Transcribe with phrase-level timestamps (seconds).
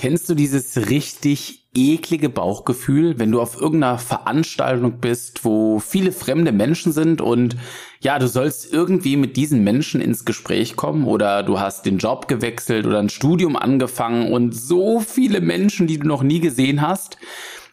[0.00, 6.52] Kennst du dieses richtig eklige Bauchgefühl, wenn du auf irgendeiner Veranstaltung bist, wo viele fremde
[6.52, 7.56] Menschen sind und
[7.98, 12.28] ja, du sollst irgendwie mit diesen Menschen ins Gespräch kommen oder du hast den Job
[12.28, 17.18] gewechselt oder ein Studium angefangen und so viele Menschen, die du noch nie gesehen hast.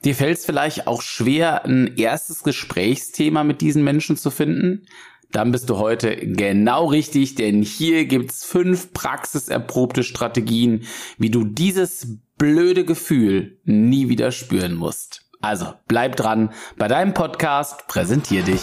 [0.04, 4.88] Dir fällt es vielleicht auch schwer, ein erstes Gesprächsthema mit diesen Menschen zu finden
[5.32, 10.84] dann bist du heute genau richtig, denn hier gibt's fünf praxiserprobte Strategien,
[11.18, 15.22] wie du dieses blöde Gefühl nie wieder spüren musst.
[15.42, 18.62] Also bleib dran bei deinem Podcast, präsentier dich.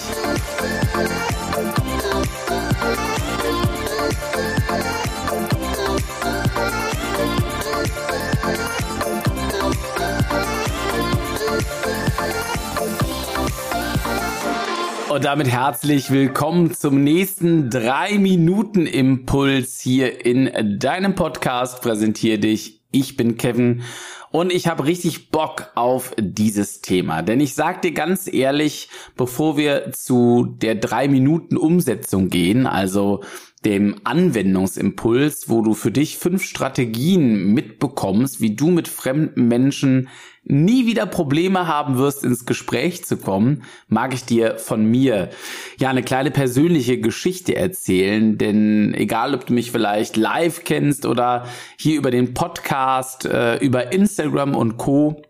[15.13, 21.83] Und damit herzlich willkommen zum nächsten 3 Minuten Impuls hier in deinem Podcast.
[21.83, 22.81] Präsentiere dich.
[22.93, 23.83] Ich bin Kevin
[24.31, 27.21] und ich habe richtig Bock auf dieses Thema.
[27.21, 33.23] Denn ich sag dir ganz ehrlich, bevor wir zu der 3 Minuten Umsetzung gehen, also
[33.65, 40.09] dem Anwendungsimpuls, wo du für dich fünf Strategien mitbekommst, wie du mit fremden Menschen
[40.45, 45.31] nie wieder Probleme haben wirst, ins Gespräch zu kommen, mag ich dir von mir
[45.79, 48.39] ja eine kleine persönliche Geschichte erzählen.
[48.39, 51.47] Denn egal, ob du mich vielleicht live kennst oder
[51.79, 55.23] hier über den Podcast, äh, über Instagram und Co.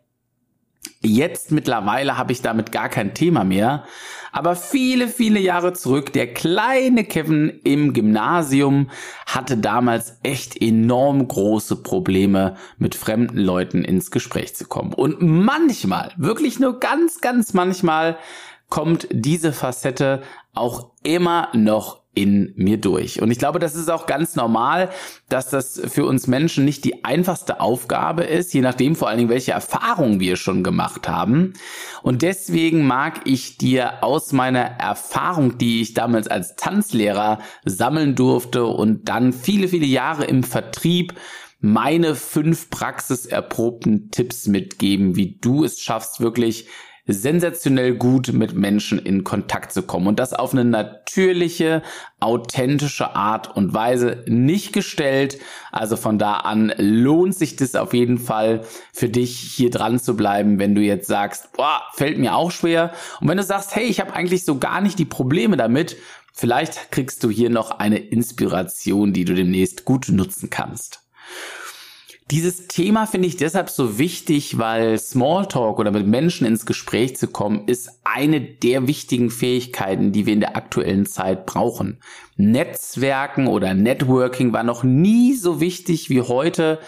[1.02, 3.84] Jetzt mittlerweile habe ich damit gar kein Thema mehr.
[4.32, 8.90] Aber viele, viele Jahre zurück, der kleine Kevin im Gymnasium
[9.26, 14.94] hatte damals echt enorm große Probleme, mit fremden Leuten ins Gespräch zu kommen.
[14.94, 18.16] Und manchmal, wirklich nur ganz, ganz manchmal,
[18.70, 20.22] kommt diese Facette
[20.54, 23.22] auch immer noch in mir durch.
[23.22, 24.90] Und ich glaube, das ist auch ganz normal,
[25.30, 29.30] dass das für uns Menschen nicht die einfachste Aufgabe ist, je nachdem vor allen Dingen,
[29.30, 31.54] welche Erfahrungen wir schon gemacht haben.
[32.02, 38.66] Und deswegen mag ich dir aus meiner Erfahrung, die ich damals als Tanzlehrer sammeln durfte
[38.66, 41.14] und dann viele, viele Jahre im Vertrieb,
[41.60, 46.66] meine fünf praxiserprobten Tipps mitgeben, wie du es schaffst, wirklich
[47.06, 51.82] sensationell gut mit Menschen in Kontakt zu kommen und das auf eine natürliche,
[52.20, 55.38] authentische Art und Weise nicht gestellt.
[55.72, 60.16] Also von da an lohnt sich das auf jeden Fall für dich hier dran zu
[60.16, 62.92] bleiben, wenn du jetzt sagst, boah, fällt mir auch schwer.
[63.20, 65.96] Und wenn du sagst, hey, ich habe eigentlich so gar nicht die Probleme damit,
[66.32, 71.00] vielleicht kriegst du hier noch eine Inspiration, die du demnächst gut nutzen kannst.
[72.30, 77.26] Dieses Thema finde ich deshalb so wichtig, weil Smalltalk oder mit Menschen ins Gespräch zu
[77.26, 82.00] kommen, ist eine der wichtigen Fähigkeiten, die wir in der aktuellen Zeit brauchen.
[82.36, 86.78] Netzwerken oder Networking war noch nie so wichtig wie heute.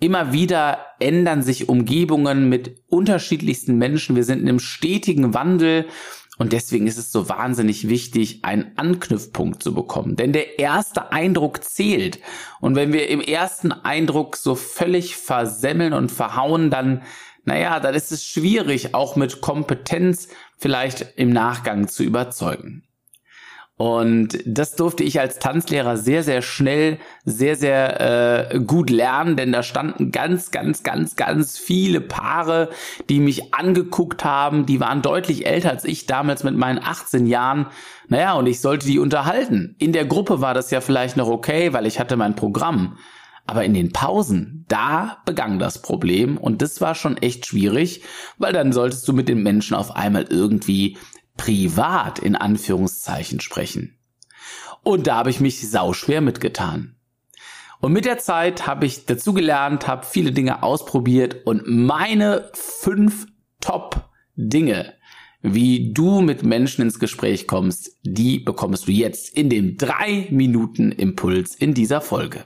[0.00, 4.16] Immer wieder ändern sich Umgebungen mit unterschiedlichsten Menschen.
[4.16, 5.86] Wir sind in einem stetigen Wandel
[6.40, 10.16] und deswegen ist es so wahnsinnig wichtig, einen Anknüpfpunkt zu bekommen.
[10.16, 12.18] Denn der erste Eindruck zählt.
[12.62, 17.02] Und wenn wir im ersten Eindruck so völlig versemmeln und verhauen, dann,
[17.44, 22.84] naja, dann ist es schwierig, auch mit Kompetenz vielleicht im Nachgang zu überzeugen.
[23.80, 29.52] Und das durfte ich als Tanzlehrer sehr, sehr schnell, sehr, sehr äh, gut lernen, denn
[29.52, 32.68] da standen ganz, ganz, ganz, ganz viele Paare,
[33.08, 34.66] die mich angeguckt haben.
[34.66, 37.68] Die waren deutlich älter als ich damals mit meinen 18 Jahren.
[38.08, 39.76] Naja, und ich sollte die unterhalten.
[39.78, 42.98] In der Gruppe war das ja vielleicht noch okay, weil ich hatte mein Programm.
[43.46, 48.02] Aber in den Pausen, da begann das Problem und das war schon echt schwierig,
[48.36, 50.98] weil dann solltest du mit den Menschen auf einmal irgendwie
[51.40, 53.98] privat in Anführungszeichen sprechen.
[54.82, 56.96] Und da habe ich mich sauschwer mitgetan.
[57.80, 63.26] Und mit der Zeit habe ich dazugelernt, habe viele Dinge ausprobiert und meine fünf
[63.62, 64.92] Top-Dinge,
[65.40, 70.92] wie du mit Menschen ins Gespräch kommst, die bekommst du jetzt in dem drei Minuten
[70.92, 72.44] Impuls in dieser Folge.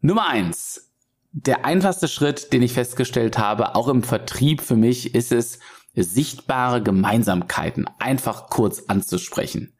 [0.00, 0.92] Nummer eins.
[1.32, 5.58] Der einfachste Schritt, den ich festgestellt habe, auch im Vertrieb für mich, ist es,
[6.04, 9.76] sichtbare Gemeinsamkeiten einfach kurz anzusprechen.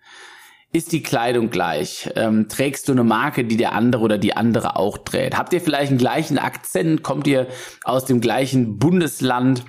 [0.73, 2.11] Ist die Kleidung gleich?
[2.17, 5.39] Ähm, trägst du eine Marke, die der andere oder die andere auch trägt?
[5.39, 7.03] Habt ihr vielleicht einen gleichen Akzent?
[7.03, 7.47] Kommt ihr
[7.85, 9.65] aus dem gleichen Bundesland?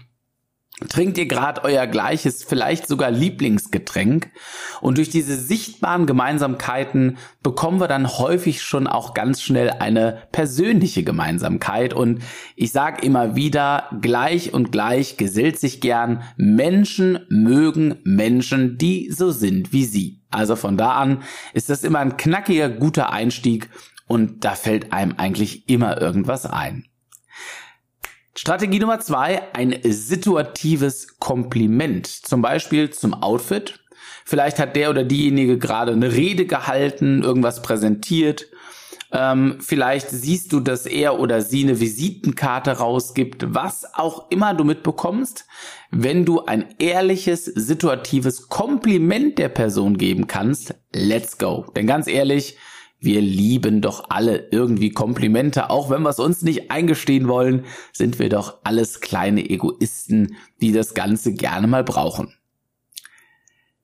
[0.89, 4.29] Trinkt ihr gerade euer gleiches, vielleicht sogar Lieblingsgetränk?
[4.79, 11.03] Und durch diese sichtbaren Gemeinsamkeiten bekommen wir dann häufig schon auch ganz schnell eine persönliche
[11.03, 11.95] Gemeinsamkeit.
[11.95, 12.21] Und
[12.55, 16.21] ich sage immer wieder, gleich und gleich gesellt sich gern.
[16.35, 20.21] Menschen mögen Menschen, die so sind wie sie.
[20.29, 21.23] Also von da an
[21.53, 23.71] ist das immer ein knackiger, guter Einstieg
[24.05, 26.85] und da fällt einem eigentlich immer irgendwas ein.
[28.37, 32.05] Strategie Nummer zwei, ein situatives Kompliment.
[32.05, 33.79] Zum Beispiel zum Outfit.
[34.25, 38.45] Vielleicht hat der oder diejenige gerade eine Rede gehalten, irgendwas präsentiert.
[39.11, 44.65] Ähm, vielleicht siehst du, dass er oder sie eine Visitenkarte rausgibt, was auch immer du
[44.65, 45.45] mitbekommst.
[45.89, 51.65] Wenn du ein ehrliches, situatives Kompliment der Person geben kannst, let's go.
[51.75, 52.57] Denn ganz ehrlich,
[52.99, 58.17] wir lieben doch alle irgendwie Komplimente, auch wenn wir es uns nicht eingestehen wollen, sind
[58.17, 62.33] wir doch alles kleine Egoisten, die das Ganze gerne mal brauchen.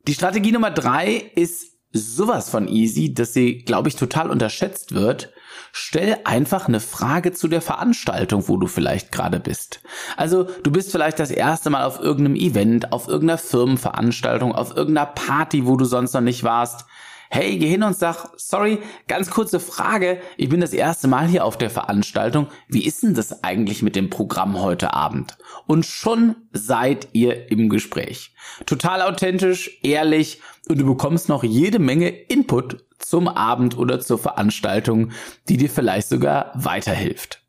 [0.07, 5.31] Die Strategie Nummer drei ist sowas von easy, dass sie, glaube ich, total unterschätzt wird.
[5.71, 9.81] Stell einfach eine Frage zu der Veranstaltung, wo du vielleicht gerade bist.
[10.17, 15.05] Also du bist vielleicht das erste Mal auf irgendeinem Event, auf irgendeiner Firmenveranstaltung, auf irgendeiner
[15.05, 16.85] Party, wo du sonst noch nicht warst
[17.33, 18.77] hey, geh hin und sag, sorry,
[19.07, 23.15] ganz kurze Frage, ich bin das erste Mal hier auf der Veranstaltung, wie ist denn
[23.15, 25.35] das eigentlich mit dem Programm heute Abend?
[25.65, 28.35] Und schon seid ihr im Gespräch.
[28.67, 35.11] Total authentisch, ehrlich und du bekommst noch jede Menge Input zum Abend oder zur Veranstaltung,
[35.49, 37.41] die dir vielleicht sogar weiterhilft.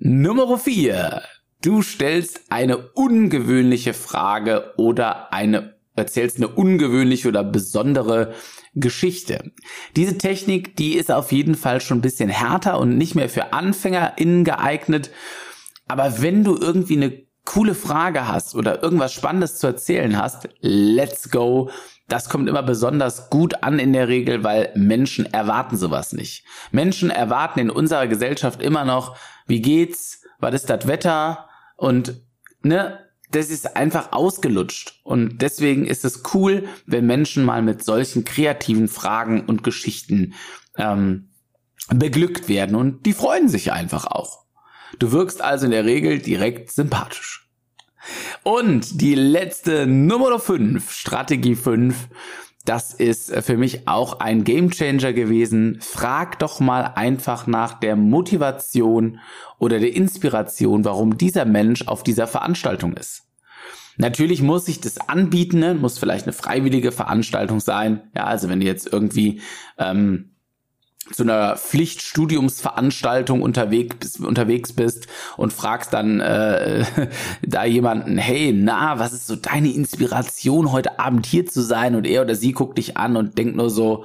[0.00, 1.22] Nummer vier:
[1.62, 8.34] Du stellst eine ungewöhnliche Frage oder eine erzählst eine ungewöhnliche oder besondere
[8.74, 9.52] Geschichte.
[9.96, 13.52] Diese Technik, die ist auf jeden Fall schon ein bisschen härter und nicht mehr für
[13.52, 15.10] AnfängerInnen geeignet.
[15.86, 21.30] Aber wenn du irgendwie eine coole Frage hast oder irgendwas Spannendes zu erzählen hast, let's
[21.30, 21.70] go.
[22.06, 26.44] Das kommt immer besonders gut an in der Regel, weil Menschen erwarten sowas nicht.
[26.72, 29.16] Menschen erwarten in unserer Gesellschaft immer noch,
[29.46, 32.20] wie geht's, was ist das Wetter und
[32.62, 32.98] ne,
[33.30, 35.00] das ist einfach ausgelutscht.
[35.04, 40.34] Und deswegen ist es cool, wenn Menschen mal mit solchen kreativen Fragen und Geschichten
[40.76, 41.30] ähm,
[41.88, 42.76] beglückt werden.
[42.76, 44.44] Und die freuen sich einfach auch.
[44.98, 47.48] Du wirkst also in der Regel direkt sympathisch.
[48.42, 52.08] Und die letzte Nummer 5, Strategie 5,
[52.68, 55.78] das ist für mich auch ein Gamechanger gewesen.
[55.80, 59.20] Frag doch mal einfach nach der Motivation
[59.58, 63.22] oder der Inspiration, warum dieser Mensch auf dieser Veranstaltung ist.
[63.96, 65.74] Natürlich muss sich das anbieten, ne?
[65.74, 68.02] muss vielleicht eine freiwillige Veranstaltung sein.
[68.14, 69.40] Ja, also wenn du jetzt irgendwie
[69.78, 70.36] ähm,
[71.12, 75.06] zu einer Pflichtstudiumsveranstaltung unterwegs, unterwegs bist
[75.36, 76.84] und fragst dann äh,
[77.46, 81.94] da jemanden, hey, na, was ist so deine Inspiration, heute Abend hier zu sein?
[81.94, 84.04] Und er oder sie guckt dich an und denkt nur so,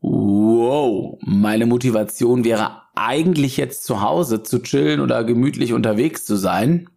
[0.00, 6.88] wow, meine Motivation wäre eigentlich jetzt zu Hause zu chillen oder gemütlich unterwegs zu sein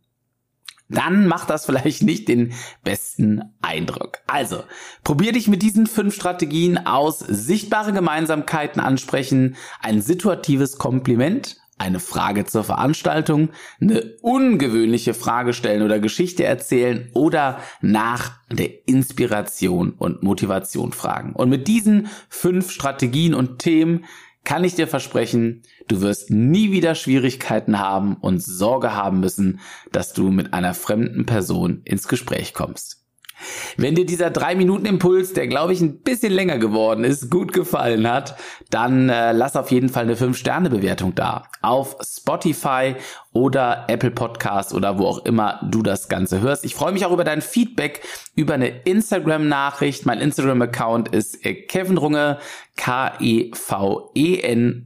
[0.89, 2.53] dann macht das vielleicht nicht den
[2.83, 4.19] besten Eindruck.
[4.27, 4.63] Also,
[5.03, 7.19] probier dich mit diesen fünf Strategien aus.
[7.19, 13.49] Sichtbare Gemeinsamkeiten ansprechen, ein situatives Kompliment, eine Frage zur Veranstaltung,
[13.81, 21.33] eine ungewöhnliche Frage stellen oder Geschichte erzählen oder nach der Inspiration und Motivation fragen.
[21.33, 24.05] Und mit diesen fünf Strategien und Themen
[24.43, 29.59] kann ich dir versprechen, du wirst nie wieder Schwierigkeiten haben und Sorge haben müssen,
[29.91, 33.03] dass du mit einer fremden Person ins Gespräch kommst.
[33.77, 38.37] Wenn dir dieser 3-Minuten-Impuls, der glaube ich ein bisschen länger geworden ist, gut gefallen hat,
[38.69, 41.43] dann äh, lass auf jeden Fall eine 5-Sterne-Bewertung da.
[41.61, 42.95] Auf Spotify
[43.33, 46.63] oder Apple Podcast oder wo auch immer du das Ganze hörst.
[46.63, 48.01] Ich freue mich auch über dein Feedback,
[48.35, 50.05] über eine Instagram-Nachricht.
[50.05, 52.37] Mein Instagram-Account ist äh, Kevin Runge,
[52.75, 53.25] K-E-V-E-N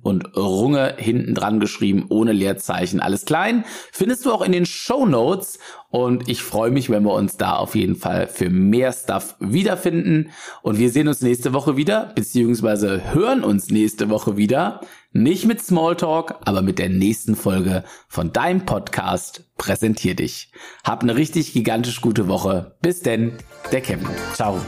[0.01, 3.65] und Runge hinten dran geschrieben, ohne Leerzeichen, alles klein.
[3.91, 7.55] Findest du auch in den Show Notes und ich freue mich, wenn wir uns da
[7.55, 10.31] auf jeden Fall für mehr Stuff wiederfinden.
[10.61, 14.81] Und wir sehen uns nächste Woche wieder, beziehungsweise hören uns nächste Woche wieder.
[15.17, 20.51] Nicht mit Smalltalk, aber mit der nächsten Folge von deinem Podcast Präsentier dich.
[20.83, 22.75] Hab eine richtig gigantisch gute Woche.
[22.83, 23.31] Bis denn,
[23.71, 24.07] der Kevin.
[24.35, 24.61] Ciao.